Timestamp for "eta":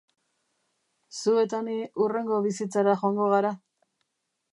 1.41-1.59